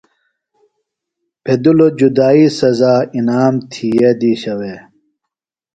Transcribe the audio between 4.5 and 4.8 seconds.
وے۔